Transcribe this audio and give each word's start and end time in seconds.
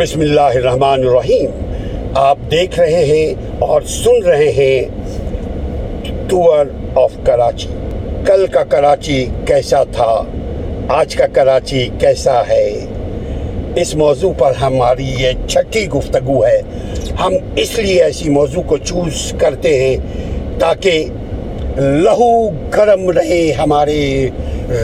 بسم 0.00 0.20
اللہ 0.20 0.54
الرحمن 0.58 1.02
الرحیم 1.06 2.14
آپ 2.18 2.38
دیکھ 2.50 2.78
رہے 2.78 3.04
ہیں 3.06 3.50
اور 3.62 3.82
سن 3.94 4.22
رہے 4.26 4.48
ہیں 4.58 6.26
ٹور 6.28 6.66
آف 7.00 7.16
کراچی 7.26 7.68
کل 8.26 8.46
کا 8.52 8.62
کراچی 8.70 9.18
کیسا 9.48 9.82
تھا 9.96 10.14
آج 11.00 11.14
کا 11.16 11.26
کراچی 11.32 11.86
کیسا 12.00 12.40
ہے 12.48 12.64
اس 13.82 13.94
موضوع 14.02 14.32
پر 14.38 14.52
ہماری 14.60 15.10
یہ 15.18 15.46
چھٹی 15.46 15.86
گفتگو 15.96 16.40
ہے 16.46 16.58
ہم 17.20 17.34
اس 17.66 17.78
لیے 17.78 18.02
ایسی 18.04 18.28
موضوع 18.38 18.62
کو 18.72 18.76
چوز 18.90 19.30
کرتے 19.40 19.78
ہیں 19.84 19.96
تاکہ 20.60 21.04
لہو 21.78 22.32
گرم 22.76 23.08
رہے 23.18 23.42
ہمارے 23.62 23.98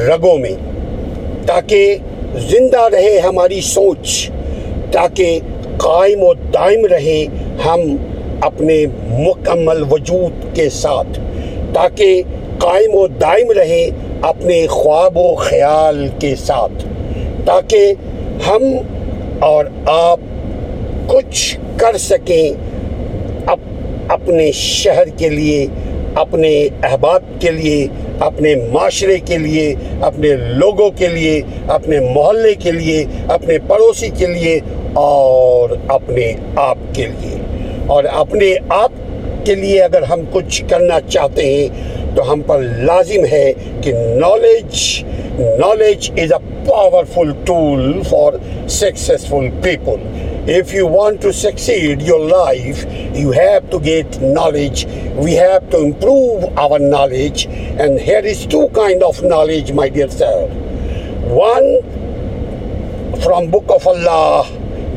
رگوں 0.09 0.39
میں 0.46 0.55
تاکہ 1.46 1.95
زندہ 2.53 2.89
رہے 2.98 3.19
ہماری 3.27 3.61
سوچ 3.75 4.30
تاکہ 4.93 5.39
قائم 5.82 6.23
و 6.23 6.32
دائم 6.55 6.84
رہیں 6.91 7.61
ہم 7.65 7.80
اپنے 8.47 8.84
مکمل 9.19 9.83
وجود 9.91 10.45
کے 10.56 10.69
ساتھ 10.70 11.19
تاکہ 11.74 12.23
قائم 12.61 12.95
و 12.97 13.06
دائم 13.20 13.51
رہیں 13.59 14.05
اپنے 14.28 14.66
خواب 14.70 15.16
و 15.19 15.34
خیال 15.38 16.06
کے 16.20 16.34
ساتھ 16.45 16.84
تاکہ 17.47 17.92
ہم 18.47 18.62
اور 19.47 19.64
آپ 19.95 20.20
کچھ 21.09 21.56
کر 21.80 21.97
سکیں 21.98 22.50
اپ 23.50 23.59
اپنے 24.12 24.50
شہر 24.55 25.09
کے 25.19 25.28
لیے 25.30 25.66
اپنے 26.20 26.51
احباب 26.88 27.23
کے 27.41 27.51
لیے 27.52 27.87
اپنے 28.27 28.55
معاشرے 28.73 29.16
کے 29.30 29.37
لیے 29.38 29.65
اپنے 30.06 30.29
لوگوں 30.62 30.89
کے 30.98 31.09
لیے 31.15 31.41
اپنے 31.75 31.98
محلے 32.15 32.55
کے 32.62 32.70
لیے 32.73 33.05
اپنے 33.34 33.59
پڑوسی 33.69 34.09
کے 34.19 34.27
لیے 34.27 34.59
اور 35.02 35.70
اپنے 35.97 36.33
آپ 36.61 36.79
کے 36.97 37.06
لیے 37.06 37.37
اور 37.95 38.05
اپنے 38.23 38.52
آپ 38.77 38.92
کے 39.47 39.55
لیے 39.55 39.83
اگر 39.83 40.03
ہم 40.12 40.20
کچھ 40.33 40.62
کرنا 40.70 41.00
چاہتے 41.09 41.53
ہیں 41.55 41.69
تو 42.17 42.33
ہم 42.33 42.41
پر 42.47 42.62
لازم 42.89 43.25
ہے 43.33 43.44
کہ 43.84 43.92
knowledge 44.20 44.81
knowledge 45.61 46.11
is 46.22 46.33
a 46.33 46.39
powerful 46.69 47.33
tool 47.47 48.00
for 48.11 48.33
successful 48.78 49.48
people 49.64 50.25
If 50.47 50.72
you 50.72 50.86
want 50.86 51.22
to 51.22 51.33
succeed 51.33 52.00
your 52.00 52.25
life, 52.25 52.86
you 53.19 53.33
have 53.33 53.69
to 53.70 53.81
get 53.81 54.20
knowledge. 54.20 54.86
We 55.17 55.34
have 55.34 55.69
to 55.70 55.81
improve 55.86 56.56
our 56.56 56.78
knowledge, 56.78 57.47
and 57.47 57.98
here 57.98 58.20
is 58.20 58.47
two 58.47 58.69
kind 58.69 59.03
of 59.03 59.20
knowledge, 59.25 59.72
my 59.72 59.89
dear 59.89 60.09
sir. 60.09 60.47
One 61.34 61.83
from 63.25 63.50
Book 63.50 63.67
of 63.70 63.89
Allah, 63.89 64.47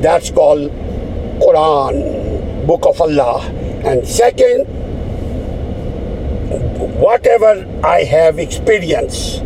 that's 0.02 0.30
called 0.30 0.70
Quran, 1.42 1.98
Book 2.67 2.86
of 2.86 3.02
Allah. 3.02 3.42
And 3.89 4.08
second, 4.08 4.67
whatever 7.08 7.67
I 7.84 8.03
have 8.03 8.38
experienced, 8.38 9.42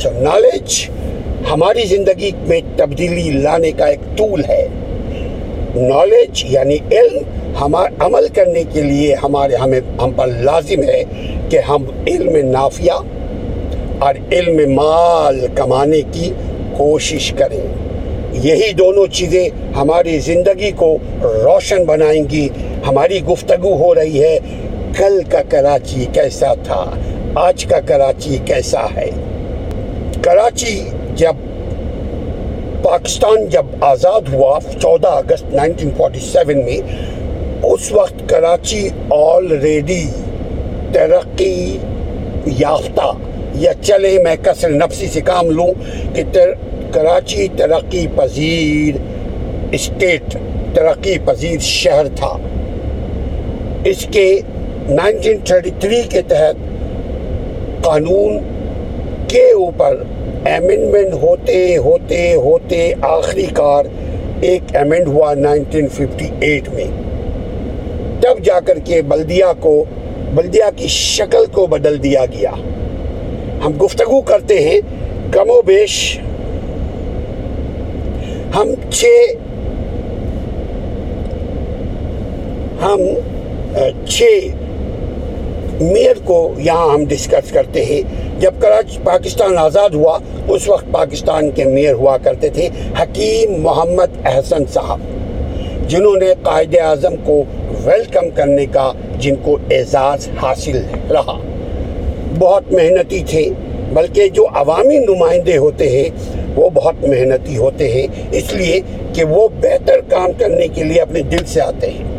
So 0.00 0.08
knowledge 0.22 0.74
ہماری 1.50 1.84
زندگی 1.88 2.30
میں 2.48 2.60
تبدیلی 2.76 3.30
لانے 3.42 3.70
کا 3.78 3.86
ایک 3.92 4.00
طول 4.18 4.42
ہے 4.48 4.66
knowledge 5.74 6.42
یعنی 6.52 6.74
علم 6.96 7.54
ہمارا 7.60 8.04
عمل 8.06 8.26
کرنے 8.36 8.62
کے 8.72 8.82
لیے 8.82 9.14
ہمارے 9.22 9.56
ہمیں 9.62 9.78
ہم 10.02 10.10
پر 10.16 10.26
لازم 10.48 10.82
ہے 10.88 11.02
کہ 11.50 11.58
ہم 11.68 11.84
علم 12.08 12.36
نافیہ 12.50 12.98
اور 14.06 14.14
علم 14.32 14.74
مال 14.74 15.40
کمانے 15.56 16.00
کی 16.12 16.30
کوشش 16.76 17.32
کریں 17.38 17.62
یہی 18.42 18.72
دونوں 18.80 19.06
چیزیں 19.18 19.48
ہماری 19.76 20.18
زندگی 20.26 20.70
کو 20.82 20.90
روشن 21.22 21.84
بنائیں 21.92 22.22
گی 22.30 22.46
ہماری 22.86 23.20
گفتگو 23.32 23.74
ہو 23.84 23.94
رہی 24.00 24.22
ہے 24.24 24.38
کل 24.98 25.20
کا 25.32 25.40
کراچی 25.50 26.04
کیسا 26.14 26.52
تھا 26.66 26.82
آج 27.46 27.64
کا 27.70 27.80
کراچی 27.88 28.36
کیسا 28.46 28.84
ہے 28.96 29.10
کراچی 30.26 30.78
جب 31.16 31.34
پاکستان 32.82 33.44
جب 33.48 33.64
آزاد 33.84 34.28
ہوا 34.32 34.58
چودہ 34.80 35.08
اگست 35.18 35.52
نائنٹین 35.54 35.90
فورٹی 35.96 36.20
سیون 36.20 36.64
میں 36.64 36.78
اس 37.72 37.90
وقت 37.92 38.28
کراچی 38.30 38.80
آلریڈی 39.16 40.00
ترقی 40.92 41.78
یافتہ 42.60 43.10
یا 43.58 43.72
چلے 43.82 44.16
میں 44.24 44.34
کثر 44.44 44.70
نفسی 44.80 45.08
سے 45.12 45.20
کام 45.28 45.50
لوں 45.58 45.68
کہ 46.14 46.22
تر 46.34 46.52
کراچی 46.94 47.46
ترقی 47.58 48.06
پذیر 48.16 48.96
اسٹیٹ 49.78 50.36
ترقی 50.76 51.16
پذیر 51.26 51.58
شہر 51.70 52.08
تھا 52.16 52.36
اس 53.92 54.06
کے 54.12 54.28
نائنٹین 54.88 55.38
تھرٹی 55.46 55.70
تھری 55.80 56.02
کے 56.16 56.22
تحت 56.34 56.64
قانون 57.84 58.38
کے 59.28 59.50
اوپر 59.50 60.02
ایمنڈمنٹ 60.46 61.12
ہوتے 61.22 61.54
ہوتے 61.84 62.18
ہوتے 62.42 62.78
آخری 63.10 63.46
کار 63.54 63.84
ایک 64.48 64.74
ایمنڈ 64.76 65.06
ہوا 65.08 65.32
نائنٹین 65.34 65.86
ایٹ 66.48 66.68
میں 66.74 66.84
تب 68.22 68.42
جا 68.44 68.58
کر 68.66 68.78
کے 68.86 69.00
بلدیہ 69.12 69.46
کو 69.60 69.72
بلدیہ 70.34 70.68
کی 70.76 70.86
شکل 70.96 71.46
کو 71.54 71.66
بدل 71.74 72.02
دیا 72.02 72.24
گیا 72.36 72.50
ہم 73.64 73.72
گفتگو 73.84 74.20
کرتے 74.30 74.58
ہیں 74.68 74.80
کم 75.32 75.50
و 75.56 75.60
بیش 75.70 75.96
ہم 78.54 78.70
چھ 78.90 79.04
ہم 82.82 83.00
چھ 84.08 84.48
میئر 85.80 86.16
کو 86.24 86.36
یہاں 86.64 86.88
ہم 86.92 87.04
ڈسکس 87.08 87.50
کرتے 87.52 87.84
ہیں 87.84 88.00
جب 88.40 88.54
کراچ 88.60 88.98
پاکستان 89.04 89.56
آزاد 89.58 89.94
ہوا 89.94 90.18
اس 90.54 90.68
وقت 90.68 90.86
پاکستان 90.92 91.50
کے 91.54 91.64
میئر 91.64 91.92
ہوا 91.94 92.16
کرتے 92.24 92.48
تھے 92.54 92.68
حکیم 93.00 93.52
محمد 93.62 94.16
احسن 94.32 94.64
صاحب 94.74 95.00
جنہوں 95.88 96.14
نے 96.20 96.32
قائد 96.42 96.76
اعظم 96.82 97.14
کو 97.24 97.42
ویلکم 97.84 98.30
کرنے 98.36 98.66
کا 98.74 98.90
جن 99.20 99.34
کو 99.42 99.56
اعزاز 99.76 100.28
حاصل 100.42 100.82
رہا 101.10 101.38
بہت 102.38 102.72
محنتی 102.72 103.22
تھے 103.30 103.48
بلکہ 103.94 104.28
جو 104.38 104.46
عوامی 104.60 104.98
نمائندے 105.04 105.56
ہوتے 105.56 105.88
ہیں 105.90 106.08
وہ 106.56 106.68
بہت 106.74 107.04
محنتی 107.08 107.56
ہوتے 107.56 107.88
ہیں 107.92 108.06
اس 108.38 108.52
لیے 108.54 108.80
کہ 109.14 109.24
وہ 109.28 109.46
بہتر 109.62 110.00
کام 110.10 110.30
کرنے 110.38 110.68
کے 110.74 110.84
لیے 110.84 111.00
اپنے 111.00 111.22
دل 111.32 111.44
سے 111.52 111.60
آتے 111.60 111.90
ہیں 111.96 112.14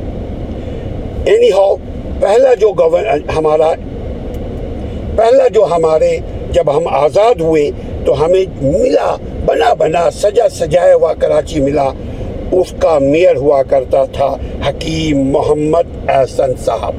اینی 1.31 1.51
ہاؤ 1.51 1.75
پہلا 2.21 2.53
جو 2.59 2.71
گورن 2.77 3.29
ہمارا 3.35 3.69
پہلا 5.17 5.47
جو 5.53 5.63
ہمارے 5.75 6.15
جب 6.53 6.75
ہم 6.77 6.87
آزاد 7.01 7.41
ہوئے 7.41 7.69
تو 8.05 8.13
ہمیں 8.23 8.43
ملا 8.61 9.13
بنا 9.47 9.73
بنا 9.79 10.09
سجا 10.21 10.47
سجایا 10.55 10.95
ہوا 10.95 11.13
کراچی 11.21 11.59
ملا 11.61 11.85
اس 12.61 12.73
کا 12.81 12.97
میئر 13.01 13.35
ہوا 13.35 13.61
کرتا 13.69 14.03
تھا 14.13 14.33
حکیم 14.67 15.19
محمد 15.31 16.09
احسن 16.17 16.55
صاحب 16.65 16.95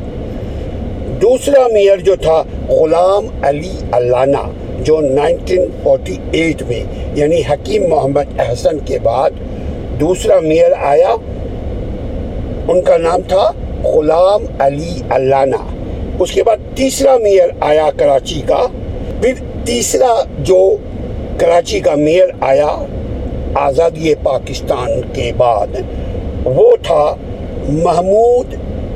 دوسرا 1.23 1.67
میئر 1.73 2.00
جو 2.11 2.17
تھا 2.23 2.43
غلام 2.69 3.27
علی 3.49 3.77
علانا 3.97 4.43
جو 4.87 5.00
نائنٹین 5.15 5.65
فورٹی 5.85 6.17
ایٹ 6.41 6.62
میں 6.69 6.83
یعنی 7.17 7.41
حکیم 7.50 7.89
محمد 7.91 8.39
احسن 8.49 8.79
کے 8.89 8.99
بعد 9.05 9.43
دوسرا 10.00 10.39
میئر 10.49 10.73
آیا 10.97 11.15
ان 12.69 12.83
کا 12.87 12.97
نام 12.99 13.21
تھا 13.29 13.50
غلام 13.84 14.43
علی 14.61 15.00
علانا 15.15 15.56
اس 16.22 16.31
کے 16.34 16.43
بعد 16.47 16.77
تیسرا 16.77 17.16
میئر 17.22 17.49
آیا 17.66 17.89
کراچی 17.99 18.41
کا 18.47 18.61
پھر 19.22 19.34
تیسرا 19.66 20.12
جو 20.44 20.56
کراچی 21.41 21.81
کا 21.81 21.94
میئر 21.94 22.29
آیا 22.49 22.76
آزادی 23.64 24.14
پاکستان 24.23 24.91
کے 25.14 25.31
بعد 25.37 25.76
وہ 26.56 26.70
تھا 26.87 27.05
محمود 27.69 28.55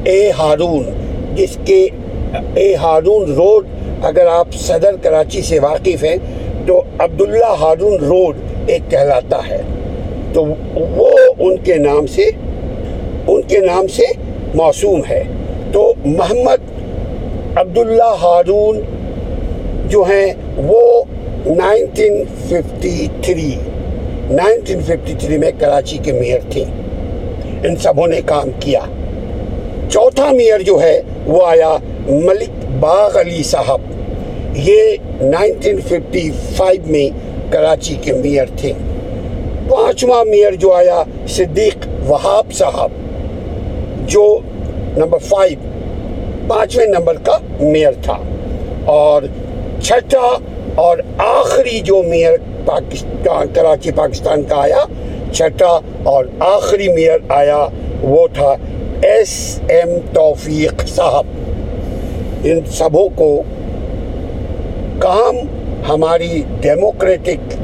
اے 0.08 0.30
ہارون 0.38 0.90
جس 1.36 1.56
کے 1.66 1.86
اے 2.62 2.74
ہارون 2.82 3.32
روڈ 3.34 3.66
اگر 4.08 4.26
آپ 4.30 4.54
صدر 4.60 4.96
کراچی 5.02 5.42
سے 5.48 5.58
واقف 5.60 6.04
ہیں 6.04 6.16
تو 6.66 6.80
عبداللہ 7.04 7.52
ہارون 7.60 8.00
روڈ 8.04 8.36
ایک 8.70 8.90
کہلاتا 8.90 9.40
ہے 9.48 9.62
تو 10.34 10.44
وہ 10.74 11.08
ان 11.38 11.56
کے 11.64 11.76
نام 11.88 12.06
سے 12.16 12.30
ان 12.34 13.42
کے 13.48 13.58
نام 13.66 13.86
سے 13.96 14.06
معصوم 14.54 15.00
ہے 15.08 15.22
تو 15.72 15.82
محمد 16.04 16.64
عبداللہ 17.58 18.14
ہارون 18.22 18.80
جو 19.90 20.02
ہیں 20.08 20.32
وہ 20.56 20.80
nineteen 21.46 22.22
fifty 22.48 23.06
three 23.24 23.50
nineteen 24.30 24.82
fifty 24.86 25.14
three 25.20 25.38
میں 25.38 25.50
کراچی 25.60 25.98
کے 26.04 26.12
میئر 26.12 26.38
تھے 26.50 26.64
ان 27.66 27.76
سبوں 27.82 28.06
نے 28.08 28.20
کام 28.26 28.50
کیا 28.60 28.80
چوتھا 29.92 30.30
میئر 30.32 30.60
جو 30.66 30.80
ہے 30.80 30.94
وہ 31.26 31.46
آیا 31.46 31.76
ملک 32.08 32.64
باغ 32.80 33.18
علی 33.20 33.42
صاحب 33.52 33.90
یہ 34.68 34.94
نائنٹین 35.20 35.80
ففٹی 35.88 36.30
فائیو 36.56 36.82
میں 36.92 37.08
کراچی 37.52 37.94
کے 38.04 38.12
میئر 38.24 38.56
تھے 38.60 38.72
پانچواں 39.70 40.24
میئر 40.30 40.54
جو 40.64 40.72
آیا 40.72 41.02
صدیق 41.36 41.86
وہاب 42.08 42.52
صاحب 42.58 43.00
جو 44.10 44.22
نمبر 44.96 45.18
فائیو 45.28 45.58
پانچویں 46.48 46.86
نمبر 46.86 47.16
کا 47.26 47.36
میئر 47.60 47.92
تھا 48.04 48.16
اور 48.94 49.22
چھٹا 49.82 50.28
اور 50.86 50.98
آخری 51.26 51.80
جو 51.84 52.02
میئر 52.06 52.36
پاکستان 52.66 53.52
کراچی 53.54 53.90
پاکستان 53.96 54.42
کا 54.48 54.56
آیا 54.62 54.84
چھٹا 55.32 55.68
اور 56.14 56.24
آخری 56.46 56.88
میئر 56.92 57.18
آیا 57.36 57.58
وہ 58.02 58.26
تھا 58.34 58.54
ایس 59.08 59.34
ایم 59.72 59.94
توفیق 60.14 60.86
صاحب 60.94 61.26
ان 62.50 62.60
سبوں 62.78 63.08
کو 63.18 63.28
کام 65.02 65.36
ہماری 65.88 66.42
ڈیموکریٹک 66.62 67.54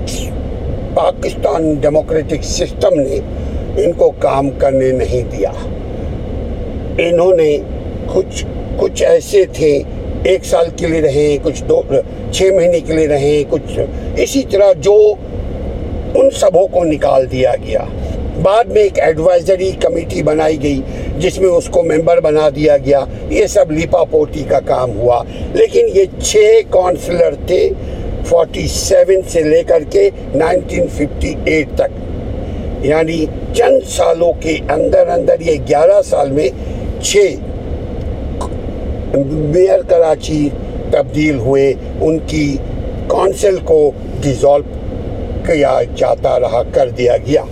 پاکستان 0.94 1.73
ڈیموکریٹک 1.81 2.44
سسٹم 2.55 2.99
نے 3.00 3.19
ان 3.85 3.93
کو 3.99 4.11
کام 4.20 4.50
کرنے 4.58 4.90
نہیں 5.02 5.31
دیا 5.32 5.50
انہوں 7.00 7.34
نے 7.36 7.50
کچھ 8.14 8.44
کچھ 8.76 9.02
ایسے 9.08 9.44
تھے 9.54 9.70
ایک 10.30 10.44
سال 10.44 10.66
کے 10.76 10.86
لیے 10.86 11.00
رہے 11.00 11.36
کچھ 11.42 11.62
دو 11.68 11.80
چھ 11.92 12.50
مہینے 12.56 12.80
کے 12.86 12.92
لیے 12.94 13.06
رہے 13.08 13.42
کچھ 13.50 13.78
اسی 14.22 14.42
طرح 14.50 14.72
جو 14.86 14.94
ان 16.18 16.30
سبوں 16.40 16.66
کو 16.72 16.82
نکال 16.84 17.30
دیا 17.32 17.52
گیا 17.66 17.84
بعد 18.42 18.64
میں 18.72 18.82
ایک 18.82 18.98
ایڈوائزری 19.06 19.70
کمیٹی 19.82 20.22
بنائی 20.28 20.62
گئی 20.62 20.80
جس 21.20 21.38
میں 21.40 21.48
اس 21.48 21.68
کو 21.72 21.82
ممبر 21.82 22.20
بنا 22.22 22.48
دیا 22.56 22.76
گیا 22.86 23.04
یہ 23.30 23.46
سب 23.54 23.70
لیپا 23.72 24.02
پوٹی 24.10 24.42
کا 24.48 24.60
کام 24.66 24.96
ہوا 24.98 25.22
لیکن 25.54 25.86
یہ 25.96 26.20
چھ 26.22 26.60
کونسلر 26.70 27.34
تھے 27.46 27.68
فورٹی 28.28 28.66
سیون 28.74 29.22
سے 29.32 29.42
لے 29.42 29.62
کر 29.68 29.82
کے 29.92 30.08
نائنٹین 30.34 30.88
ففٹی 30.96 31.34
ایٹ 31.52 31.74
تک 31.78 32.84
یعنی 32.86 33.24
چند 33.56 33.88
سالوں 33.96 34.32
کے 34.42 34.56
اندر 34.72 35.06
اندر 35.18 35.40
یہ 35.46 35.56
گیارہ 35.68 36.00
سال 36.10 36.30
میں 36.32 36.48
چھ 37.04 37.34
میئر 39.16 39.82
کراچی 39.88 40.48
تبدیل 40.92 41.36
ہوئے 41.38 41.72
ان 42.00 42.18
کی 42.26 42.56
کونسل 43.08 43.56
کو 43.64 43.78
ڈیزالو 44.22 45.42
کیا 45.46 45.78
جاتا 45.96 46.38
رہا 46.40 46.62
کر 46.74 46.88
دیا 46.98 47.16
گیا 47.26 47.42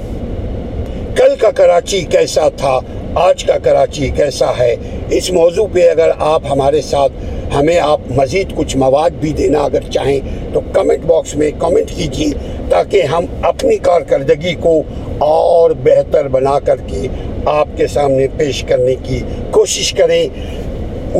کل 1.18 1.34
کا 1.40 1.50
کراچی 1.62 2.00
کیسا 2.12 2.48
تھا 2.56 2.78
آج 3.24 3.44
کا 3.44 3.56
کراچی 3.64 4.08
کیسا 4.16 4.50
ہے 4.58 4.74
اس 5.18 5.30
موضوع 5.32 5.66
پہ 5.72 5.88
اگر 5.90 6.10
آپ 6.32 6.50
ہمارے 6.50 6.80
ساتھ 6.82 7.12
ہمیں 7.56 7.78
آپ 7.80 8.00
مزید 8.16 8.52
کچھ 8.56 8.76
مواد 8.76 9.10
بھی 9.20 9.32
دینا 9.38 9.58
اگر 9.64 9.88
چاہیں 9.92 10.18
تو 10.54 10.60
کمنٹ 10.72 11.04
باکس 11.06 11.34
میں 11.36 11.50
کمنٹ 11.60 11.90
کیجیے 11.96 12.30
تاکہ 12.70 13.02
ہم 13.12 13.24
اپنی 13.52 13.76
کارکردگی 13.82 14.54
کو 14.60 14.82
اور 15.24 15.70
بہتر 15.84 16.28
بنا 16.32 16.58
کر 16.66 16.80
کے 16.86 17.06
آپ 17.50 17.68
کے 17.76 17.86
سامنے 17.86 18.26
پیش 18.38 18.62
کرنے 18.68 18.94
کی 19.04 19.20
کوشش 19.52 19.92
کریں 19.98 20.26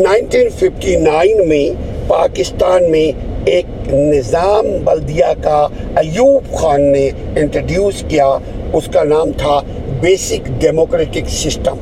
نائنٹین 0.03 0.49
ففٹی 0.59 0.97
نائن 1.11 1.49
میں 1.49 1.69
پاکستان 2.09 2.91
میں 2.91 3.11
ایک 3.51 3.67
نظام 3.93 4.67
بلدیہ 4.85 5.33
کا 5.43 5.67
ایوب 6.03 6.53
خان 6.61 6.81
نے 6.93 7.09
انٹروڈیوس 7.41 8.03
کیا 8.09 8.27
اس 8.75 8.89
کا 8.93 9.03
نام 9.15 9.31
تھا 9.39 9.61
بیسک 10.01 10.49
ڈیموکریٹک 10.61 11.29
سسٹم 11.33 11.77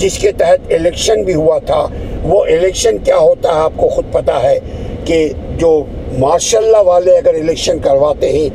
جس 0.00 0.18
کے 0.18 0.32
تحت 0.38 0.72
الیکشن 0.78 1.22
بھی 1.24 1.34
ہوا 1.34 1.58
تھا 1.66 1.86
وہ 2.22 2.42
الیکشن 2.44 2.98
کیا 3.04 3.16
ہوتا 3.18 3.54
ہے 3.54 3.60
آپ 3.62 3.72
کو 3.76 3.88
خود 3.94 4.12
پتہ 4.12 4.40
ہے 4.42 4.58
کہ 5.06 5.26
جو 5.58 5.72
ماشاء 6.18 6.58
اللہ 6.58 6.82
والے 6.86 7.16
اگر 7.16 7.34
الیکشن 7.40 7.78
کرواتے 7.82 8.32
ہیں 8.32 8.48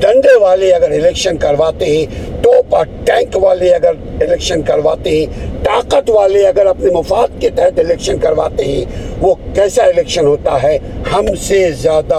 ڈنڈے 0.00 0.34
والے 0.42 0.70
اگر 0.72 0.90
الیکشن 0.98 1.36
کرواتے 1.38 1.84
ہیں 1.86 2.04
ٹوپ 2.42 2.74
اور 2.74 2.84
ٹینک 3.06 3.36
والے 3.44 3.70
اگر 3.74 3.94
الیکشن 4.26 4.62
کرواتے 4.66 5.10
ہیں 5.16 5.48
طاقت 5.64 6.10
والے 6.10 6.46
اگر 6.48 6.66
اپنے 6.66 6.90
مفاد 6.94 7.40
کے 7.40 7.48
تحت 7.56 7.78
الیکشن 7.78 8.18
کرواتے 8.18 8.64
ہیں 8.64 8.84
وہ 9.20 9.34
کیسا 9.54 9.84
الیکشن 9.84 10.26
ہوتا 10.26 10.62
ہے 10.62 10.78
ہم 11.12 11.26
سے 11.46 11.60
زیادہ 11.82 12.18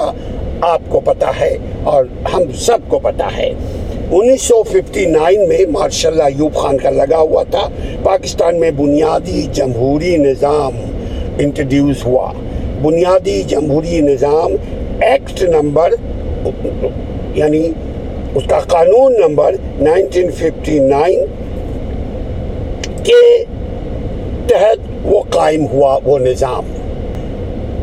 آپ 0.70 0.82
کو 0.90 1.00
پتہ 1.06 1.32
ہے 1.40 1.56
اور 1.94 2.06
ہم 2.34 2.52
سب 2.66 2.88
کو 2.90 3.00
پتہ 3.04 3.30
ہے 3.38 3.50
انیس 3.54 4.42
سو 4.42 4.62
ففٹی 4.72 5.06
نائن 5.18 5.48
میں 5.50 5.66
مارشا 5.78 6.08
اللہ 6.10 6.38
یوب 6.38 6.56
خان 6.62 6.78
کا 6.84 6.90
لگا 6.98 7.18
ہوا 7.20 7.44
تھا 7.52 7.68
پاکستان 8.04 8.60
میں 8.60 8.72
بنیادی 8.84 9.44
جمہوری 9.62 10.16
نظام 10.30 10.76
انٹروڈیوس 11.46 12.06
ہوا 12.06 12.32
بنیادی 12.82 13.42
جمہوری 13.54 14.02
نظام 14.10 14.56
ایکٹ 15.12 15.42
نمبر 15.56 15.96
یعنی 17.36 17.72
اس 18.36 18.44
کا 18.50 18.60
قانون 18.70 19.14
نمبر 19.22 19.56
نائنٹین 19.80 20.32
ففٹی 20.38 20.80
نائن 20.88 21.24
کے 23.06 23.22
تحت 24.48 24.90
وہ 25.04 25.22
قائم 25.34 25.66
ہوا 25.74 25.98
وہ 26.06 26.18
نظام 26.20 26.66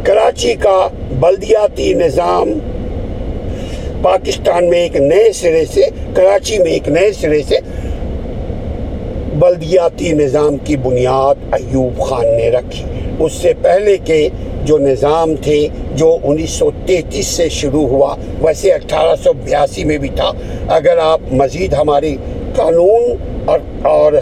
کراچی 0.06 0.55
کا 0.61 0.77
بلدیاتی 1.21 1.93
نظام 2.05 2.50
پاکستان 4.03 4.69
میں 4.71 4.79
ایک 4.81 4.97
نئے 4.97 5.33
سرے 5.41 5.65
سے 5.75 5.89
کراچی 6.17 6.59
میں 6.62 6.73
ایک 6.73 6.89
نئے 6.99 7.11
سرے 7.21 7.43
سے 7.49 7.59
بلدیاتی 9.39 10.12
نظام 10.23 10.56
کی 10.67 10.77
بنیاد 10.87 11.45
ایوب 11.59 12.00
خان 12.09 12.27
نے 12.37 12.49
رکھی 12.50 12.85
اس 13.25 13.32
سے 13.43 13.53
پہلے 13.62 13.97
کے 14.06 14.19
جو 14.65 14.76
نظام 14.79 15.35
تھے 15.43 15.59
جو 15.97 16.17
انیس 16.31 16.50
سو 16.59 16.70
تینتیس 16.87 17.26
سے 17.37 17.49
شروع 17.59 17.87
ہوا 17.88 18.15
ویسے 18.43 18.73
اٹھارہ 18.73 19.15
سو 19.23 19.32
بیاسی 19.44 19.85
میں 19.85 19.97
بھی 20.03 20.09
تھا 20.17 20.31
اگر 20.75 20.99
آپ 21.03 21.20
مزید 21.41 21.73
ہماری 21.81 22.17
قانون 22.56 23.43
اور 23.50 23.59
اور 23.93 24.12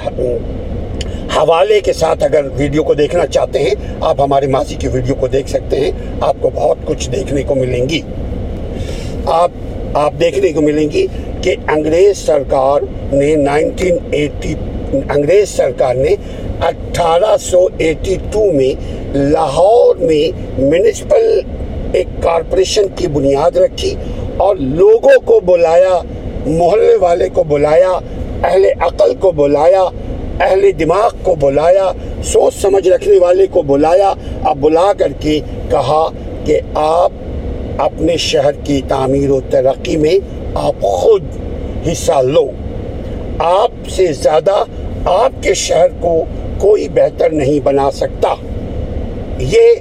حوالے 1.36 1.80
کے 1.84 1.92
ساتھ 1.92 2.22
اگر 2.24 2.44
ویڈیو 2.56 2.82
کو 2.90 2.94
دیکھنا 3.00 3.26
چاہتے 3.36 3.58
ہیں 3.62 3.74
آپ 4.10 4.20
ہمارے 4.20 4.46
ماضی 4.56 4.74
کی 4.80 4.88
ویڈیو 4.92 5.14
کو 5.20 5.26
دیکھ 5.32 5.48
سکتے 5.50 5.80
ہیں 5.80 5.90
آپ 6.28 6.36
کو 6.42 6.50
بہت 6.54 6.86
کچھ 6.86 7.08
دیکھنے 7.10 7.42
کو 7.46 7.54
ملیں 7.54 7.88
گی 7.88 8.00
آپ 9.40 9.96
آپ 10.04 10.12
دیکھنے 10.20 10.52
کو 10.52 10.60
ملیں 10.62 10.90
گی 10.92 11.06
کہ 11.42 11.54
انگریز 11.72 12.18
سرکار 12.26 12.80
نے 13.12 13.34
نائنٹین 13.42 13.98
ایٹی 14.12 14.54
انگریز 14.94 15.48
سرکار 15.56 15.94
نے 15.94 16.14
اٹھارہ 16.68 17.36
سو 17.40 17.66
ایٹی 17.78 18.16
ٹو 18.32 18.44
میں 18.52 18.72
لاہور 19.14 19.96
میں 20.06 20.30
میونسپل 20.58 21.40
ایک 21.96 22.08
کارپوریشن 22.22 22.88
کی 22.96 23.06
بنیاد 23.14 23.56
رکھی 23.56 23.94
اور 24.44 24.56
لوگوں 24.60 25.18
کو 25.24 25.38
بلایا 25.46 25.98
محلے 26.46 26.94
والے 27.00 27.28
کو 27.34 27.42
بلایا 27.48 27.90
اہل 28.44 28.66
عقل 28.86 29.14
کو 29.20 29.30
بلایا 29.36 29.82
اہل 30.46 30.70
دماغ 30.78 31.10
کو 31.22 31.34
بلایا 31.40 31.90
سوچ 32.32 32.54
سمجھ 32.60 32.86
رکھنے 32.88 33.18
والے 33.18 33.46
کو 33.52 33.62
بلایا 33.72 34.12
اب 34.48 34.56
بلا 34.60 34.92
کر 34.98 35.12
کے 35.20 35.38
کہا 35.70 36.06
کہ 36.46 36.60
آپ 36.84 37.80
اپنے 37.86 38.16
شہر 38.26 38.52
کی 38.64 38.80
تعمیر 38.88 39.30
و 39.30 39.40
ترقی 39.50 39.96
میں 40.04 40.14
آپ 40.56 40.80
خود 40.82 41.22
حصہ 41.90 42.20
لو 42.24 42.46
آپ 43.44 43.88
سے 43.96 44.06
زیادہ 44.22 44.52
آپ 45.10 45.32
کے 45.42 45.52
شہر 45.62 45.88
کو 46.00 46.14
کوئی 46.60 46.86
بہتر 46.94 47.30
نہیں 47.32 47.58
بنا 47.64 47.90
سکتا 47.94 48.32
یہ 49.40 49.72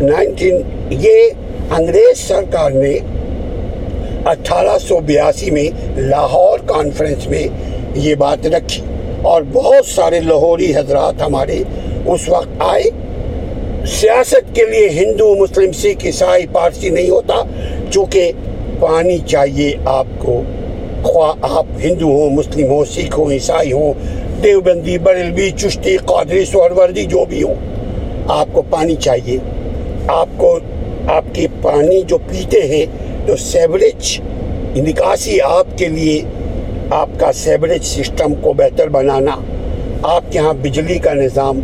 نائنٹین 0.00 0.60
یہ 1.04 1.70
انگریز 1.78 2.18
سرکار 2.28 2.70
نے 2.70 2.92
اٹھارہ 4.30 4.76
سو 4.86 4.98
بیاسی 5.06 5.50
میں 5.50 5.68
لاہور 5.96 6.66
کانفرنس 6.68 7.26
میں 7.30 7.46
یہ 7.98 8.14
بات 8.26 8.46
رکھی 8.54 8.82
اور 9.30 9.42
بہت 9.52 9.86
سارے 9.94 10.20
لاہوری 10.28 10.72
حضرات 10.76 11.22
ہمارے 11.26 11.62
اس 12.12 12.28
وقت 12.28 12.62
آئے 12.72 13.84
سیاست 14.00 14.54
کے 14.56 14.64
لیے 14.72 14.88
ہندو 15.02 15.34
مسلم 15.42 15.72
سکھ 15.82 16.04
عیسائی 16.06 16.46
پارسی 16.52 16.90
نہیں 16.90 17.10
ہوتا 17.10 17.40
چونکہ 17.92 18.32
پانی 18.80 19.18
چاہیے 19.26 19.72
آپ 19.88 20.06
کو 20.26 20.42
خواہ 21.04 21.52
آپ 21.58 21.66
ہندو 21.82 22.06
ہوں 22.08 22.30
مسلم 22.36 22.68
ہوں 22.70 22.84
سکھ 22.90 23.18
ہوں 23.18 23.30
عیسائی 23.32 23.70
ہوں 23.72 23.92
دیوبندی 24.42 24.96
بریلوی 25.04 25.50
چشتی 25.60 25.96
قادری 26.06 26.44
سوروردی 26.46 27.04
جو 27.14 27.24
بھی 27.28 27.42
ہوں 27.42 28.26
آپ 28.34 28.48
کو 28.52 28.62
پانی 28.70 28.94
چاہیے 29.06 29.38
آپ 30.16 30.28
کو 30.36 30.58
آپ 31.14 31.34
کی 31.34 31.46
پانی 31.62 32.00
جو 32.08 32.18
پیتے 32.28 32.60
ہیں 32.74 32.84
تو 33.26 33.36
سیوریج 33.44 34.12
نکاسی 34.88 35.40
آپ 35.48 35.76
کے 35.78 35.88
لیے 35.96 36.20
آپ 37.00 37.08
کا 37.20 37.32
سیوریج 37.42 37.82
سسٹم 37.86 38.34
کو 38.42 38.52
بہتر 38.62 38.88
بنانا 38.98 39.36
آپ 40.14 40.30
کے 40.32 40.38
ہاں 40.38 40.52
بجلی 40.62 40.98
کا 41.06 41.12
نظام 41.14 41.60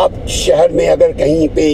آپ 0.00 0.12
شہر 0.42 0.68
میں 0.76 0.88
اگر 0.88 1.12
کہیں 1.18 1.46
پہ 1.56 1.70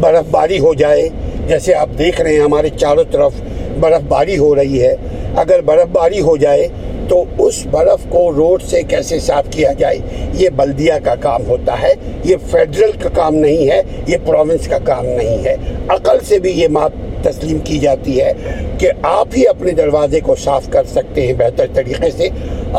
برف 0.00 0.30
باری 0.30 0.58
ہو 0.66 0.72
جائے 0.84 1.08
جیسے 1.48 1.74
آپ 1.74 1.88
دیکھ 1.98 2.20
رہے 2.20 2.32
ہیں 2.34 2.40
ہمارے 2.44 2.68
چاروں 2.78 3.04
طرف 3.12 3.40
برف 3.80 4.02
باری 4.08 4.38
ہو 4.38 4.54
رہی 4.54 4.82
ہے 4.82 4.94
اگر 5.36 5.60
برف 5.66 5.86
باری 5.92 6.20
ہو 6.20 6.36
جائے 6.36 6.66
تو 7.08 7.22
اس 7.46 7.64
برف 7.70 8.04
کو 8.10 8.30
روڈ 8.36 8.62
سے 8.70 8.82
کیسے 8.88 9.18
صاف 9.20 9.46
کیا 9.52 9.72
جائے 9.78 9.98
یہ 10.38 10.48
بلدیہ 10.56 10.92
کا 11.04 11.14
کام 11.20 11.46
ہوتا 11.48 11.80
ہے 11.82 11.92
یہ 12.24 12.36
فیڈرل 12.50 12.92
کا 13.02 13.08
کام 13.14 13.34
نہیں 13.34 13.68
ہے 13.70 13.80
یہ 14.06 14.16
پروونس 14.26 14.66
کا 14.68 14.78
کام 14.84 15.06
نہیں 15.06 15.44
ہے 15.44 15.54
عقل 15.94 16.18
سے 16.28 16.38
بھی 16.46 16.52
یہ 16.60 16.68
بات 16.78 17.04
تسلیم 17.24 17.58
کی 17.64 17.78
جاتی 17.78 18.20
ہے 18.20 18.32
کہ 18.80 18.90
آپ 19.10 19.36
ہی 19.36 19.46
اپنے 19.48 19.70
دروازے 19.82 20.20
کو 20.24 20.34
صاف 20.44 20.68
کر 20.72 20.84
سکتے 20.94 21.26
ہیں 21.26 21.32
بہتر 21.38 21.66
طریقے 21.74 22.10
سے 22.16 22.28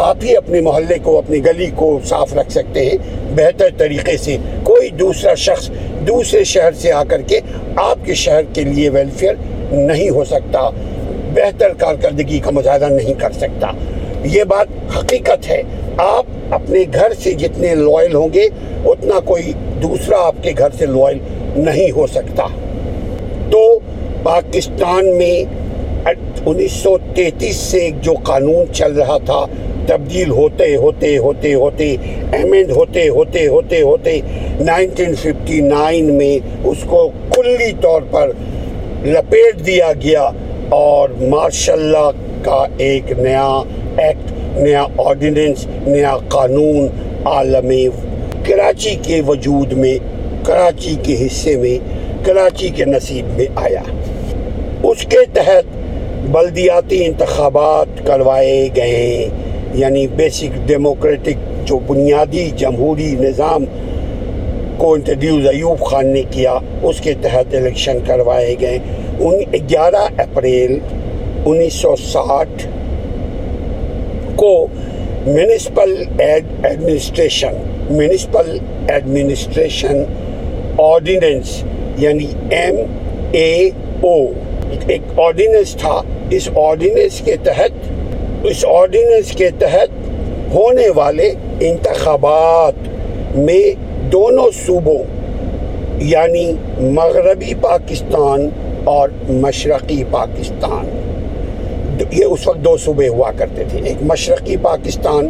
آپ 0.07 0.23
ہی 0.23 0.35
اپنے 0.37 0.61
محلے 0.67 0.97
کو 1.03 1.17
اپنی 1.17 1.43
گلی 1.45 1.69
کو 1.75 1.97
صاف 2.09 2.33
رکھ 2.37 2.51
سکتے 2.51 2.85
ہیں 2.89 2.97
بہتر 3.35 3.69
طریقے 3.77 4.17
سے 4.23 4.37
کوئی 4.63 4.89
دوسرا 4.99 5.33
شخص 5.45 5.69
دوسرے 6.07 6.43
شہر 6.53 6.71
سے 6.81 6.91
آ 6.91 7.03
کر 7.09 7.21
کے 7.29 7.39
آپ 7.87 8.05
کے 8.05 8.13
شہر 8.25 8.43
کے 8.53 8.63
لیے 8.73 8.89
ویلفیئر 8.93 9.33
نہیں 9.71 10.09
ہو 10.15 10.23
سکتا 10.25 10.69
بہتر 11.33 11.73
کارکردگی 11.79 12.39
کا 12.43 12.51
مظاہرہ 12.55 12.89
نہیں 12.89 13.19
کر 13.19 13.31
سکتا 13.39 13.71
یہ 14.33 14.43
بات 14.49 14.67
حقیقت 14.97 15.47
ہے 15.49 15.61
آپ 16.01 16.53
اپنے 16.53 16.83
گھر 16.93 17.13
سے 17.23 17.31
جتنے 17.43 17.73
لوائل 17.75 18.15
ہوں 18.15 18.33
گے 18.33 18.43
اتنا 18.91 19.19
کوئی 19.25 19.51
دوسرا 19.81 20.21
آپ 20.27 20.35
کے 20.43 20.51
گھر 20.57 20.69
سے 20.77 20.85
لوائل 20.85 21.17
نہیں 21.65 21.91
ہو 21.95 22.07
سکتا 22.13 22.45
تو 23.51 23.63
پاکستان 24.23 25.15
میں 25.17 25.33
انیس 26.05 26.71
سو 26.83 26.97
تینتیس 27.15 27.55
سے 27.71 27.89
جو 28.01 28.13
قانون 28.25 28.73
چل 28.73 28.93
رہا 28.99 29.17
تھا 29.25 29.45
تبدیل 29.87 30.29
ہوتے 30.37 30.75
ہوتے 30.75 31.15
ہوتے 31.25 31.53
ہوتے 31.55 31.89
ایم 32.37 32.53
ہوتے 32.75 33.07
ہوتے 33.17 33.45
ہوتے 33.47 33.81
ہوتے 33.81 34.19
نائنٹین 34.65 35.15
ففٹی 35.21 35.59
نائن 35.67 36.13
میں 36.17 36.37
اس 36.67 36.83
کو 36.89 37.07
کلی 37.35 37.71
طور 37.81 38.01
پر 38.11 38.31
لپیٹ 39.05 39.65
دیا 39.65 39.91
گیا 40.03 40.29
اور 40.75 41.09
ماشاء 41.31 41.73
اللہ 41.75 42.09
کا 42.43 42.63
ایک 42.85 43.11
نیا 43.19 43.47
ایکٹ 44.03 44.31
نیا 44.57 44.83
آرڈیننس 45.05 45.65
نیا 45.87 46.15
قانون 46.29 46.87
عالمی 47.33 47.87
کراچی 48.47 48.95
کے 49.05 49.21
وجود 49.27 49.73
میں 49.77 49.95
کراچی 50.45 50.95
کے 51.03 51.15
حصے 51.25 51.55
میں 51.61 51.77
کراچی 52.25 52.69
کے 52.77 52.85
نصیب 52.85 53.25
میں 53.37 53.45
آیا 53.63 53.81
اس 54.91 55.05
کے 55.09 55.25
تحت 55.33 55.73
بلدیاتی 56.31 57.03
انتخابات 57.05 58.05
کروائے 58.07 58.67
گئے 58.75 59.29
یعنی 59.81 60.05
بیسک 60.17 60.57
ڈیموکریٹک 60.67 61.47
جو 61.67 61.79
بنیادی 61.87 62.49
جمہوری 62.57 63.13
نظام 63.19 63.65
کو 64.77 64.93
انٹروڈیوز 64.93 65.47
ایوب 65.51 65.85
خان 65.89 66.13
نے 66.13 66.21
کیا 66.31 66.57
اس 66.89 67.01
کے 67.03 67.13
تحت 67.21 67.55
الیکشن 67.55 67.97
کروائے 68.07 68.55
گئے 68.59 68.77
گیارہ 69.69 70.01
اپریل 70.21 70.77
انیس 71.45 71.73
سو 71.81 71.95
ساٹھ 72.03 72.65
کو 74.37 74.51
municipal 75.25 75.93
administration 76.21 77.55
municipal 77.89 78.57
administration 78.87 80.03
ordinance 80.83 81.55
یعنی 82.01 82.25
ایم 82.57 82.75
اے 83.37 83.51
او 84.01 84.15
ایک 84.87 85.19
آرڈیننس 85.25 85.75
تھا 85.81 85.99
اس 86.37 86.49
آرڈیننس 86.67 87.19
کے 87.25 87.35
تحت 87.43 87.89
اس 88.51 88.63
آرڈیننس 88.77 89.35
کے 89.37 89.49
تحت 89.59 89.95
ہونے 90.53 90.89
والے 90.95 91.31
انتخابات 91.71 92.87
میں 93.35 93.63
دونوں 94.11 94.49
صوبوں 94.65 94.97
یعنی 96.09 96.45
مغربی 96.93 97.53
پاکستان 97.61 98.49
اور 98.89 99.09
مشرقی 99.43 100.03
پاکستان 100.11 100.85
یہ 102.17 102.23
اس 102.25 102.45
وقت 102.47 102.63
دو 102.65 102.75
صوبے 102.83 103.07
ہوا 103.07 103.31
کرتے 103.37 103.63
تھے 103.69 103.79
ایک 103.89 104.03
مشرقی 104.11 104.55
پاکستان 104.63 105.29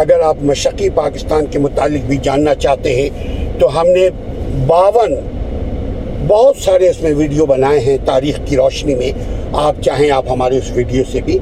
اگر 0.00 0.20
آپ 0.30 0.42
مشرقی 0.50 0.88
پاکستان 0.94 1.46
کے 1.52 1.58
متعلق 1.58 2.04
بھی 2.08 2.16
جاننا 2.22 2.54
چاہتے 2.64 2.94
ہیں 3.00 3.08
تو 3.60 3.68
ہم 3.80 3.86
نے 3.94 4.08
باون 4.66 5.14
بہت 6.28 6.56
سارے 6.64 6.88
اس 6.88 7.00
میں 7.02 7.12
ویڈیو 7.20 7.46
بنائے 7.52 7.78
ہیں 7.86 7.96
تاریخ 8.06 8.38
کی 8.48 8.56
روشنی 8.56 8.94
میں 8.94 9.10
آپ 9.66 9.80
چاہیں 9.84 10.10
آپ 10.16 10.30
ہمارے 10.30 10.56
اس 10.58 10.70
ویڈیو 10.76 11.04
سے 11.12 11.20
بھی 11.28 11.38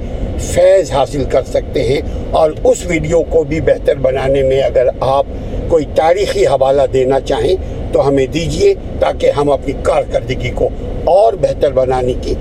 فیض 0.52 0.92
حاصل 0.92 1.24
کر 1.32 1.42
سکتے 1.54 1.82
ہیں 1.88 2.00
اور 2.40 2.50
اس 2.70 2.84
ویڈیو 2.90 3.22
کو 3.30 3.42
بھی 3.52 3.60
بہتر 3.70 3.98
بنانے 4.06 4.42
میں 4.48 4.60
اگر 4.70 4.88
آپ 5.16 5.26
کوئی 5.70 5.84
تاریخی 5.96 6.46
حوالہ 6.46 6.82
دینا 6.92 7.20
چاہیں 7.32 7.54
تو 7.92 8.06
ہمیں 8.08 8.26
دیجیے 8.32 8.72
تاکہ 9.00 9.30
ہم 9.36 9.50
اپنی 9.50 9.72
کارکردگی 9.82 10.50
کو 10.54 10.68
اور 11.12 11.32
بہتر 11.40 11.72
بنانے 11.74 12.12
کی 12.22 12.34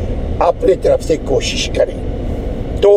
اپنے 0.47 0.73
طرف 0.81 1.03
سے 1.03 1.15
کوشش 1.25 1.69
کریں 1.75 1.97
تو 2.81 2.91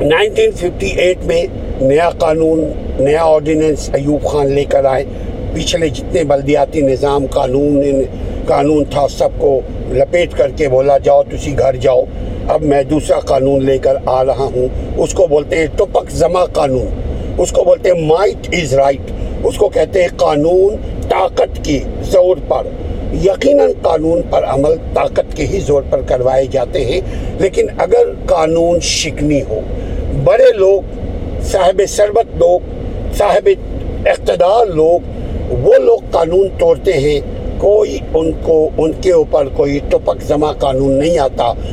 نائنٹین 0.00 0.50
ففٹی 0.60 0.86
ایٹ 1.02 1.24
میں 1.26 1.44
نیا 1.80 2.08
قانون 2.18 2.64
نیا 3.04 3.24
آرڈیننس 3.24 3.88
ایوب 3.94 4.24
خان 4.30 4.50
لے 4.52 4.64
کر 4.72 4.84
آئے 4.92 5.04
پچھلے 5.54 5.88
جتنے 5.98 6.22
بلدیاتی 6.30 6.80
نظام 6.86 7.26
قانون 7.34 7.82
قانون 8.46 8.84
تھا 8.90 9.06
سب 9.16 9.38
کو 9.38 9.60
لپیٹ 9.92 10.36
کر 10.38 10.50
کے 10.56 10.68
بولا 10.68 10.96
جاؤ 11.04 11.22
تسی 11.30 11.58
گھر 11.58 11.76
جاؤ 11.86 12.02
اب 12.54 12.62
میں 12.72 12.82
دوسرا 12.90 13.18
قانون 13.32 13.64
لے 13.64 13.76
کر 13.86 13.96
آ 14.18 14.22
رہا 14.24 14.48
ہوں 14.54 14.94
اس 15.02 15.12
کو 15.14 15.26
بولتے 15.30 15.58
ہیں 15.58 15.66
ٹپک 15.76 16.10
زما 16.22 16.44
قانون 16.58 17.34
اس 17.42 17.50
کو 17.56 17.64
بولتے 17.64 17.90
ہیں 17.90 18.06
مائٹ 18.06 18.48
از 18.62 18.74
رائٹ 18.78 19.10
اس 19.48 19.56
کو 19.58 19.68
کہتے 19.76 20.02
ہیں 20.02 20.08
قانون 20.22 20.98
طاقت 21.10 21.64
کی 21.64 21.78
زور 22.10 22.36
پر 22.48 22.66
یقیناً 23.24 23.64
قانون 23.82 24.20
پر 24.30 24.44
عمل 24.54 24.74
طاقت 24.94 25.34
کے 25.36 25.46
ہی 25.52 25.60
زور 25.68 25.82
پر 25.90 26.00
کروائے 26.08 26.44
جاتے 26.56 26.84
ہیں 26.90 27.00
لیکن 27.40 27.66
اگر 27.84 28.12
قانون 28.32 28.78
شکنی 28.90 29.40
ہو 29.48 29.60
بڑے 30.24 30.52
لوگ 30.58 31.40
صاحب 31.52 31.80
سربت 31.96 32.36
لوگ 32.44 32.70
صاحب 33.18 33.48
اقتدار 34.12 34.66
لوگ 34.82 35.54
وہ 35.64 35.74
لوگ 35.84 36.10
قانون 36.10 36.48
توڑتے 36.58 36.92
ہیں 37.06 37.18
کوئی 37.60 37.96
ان 38.20 38.30
کو 38.42 38.58
ان 38.82 38.92
کے 39.02 39.12
اوپر 39.12 39.48
کوئی 39.56 39.78
ٹپک 39.90 40.22
زما 40.28 40.52
قانون 40.66 40.98
نہیں 40.98 41.18
آتا 41.28 41.52